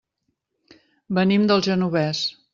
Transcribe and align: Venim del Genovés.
Venim 1.19 1.47
del 1.53 1.63
Genovés. 1.69 2.25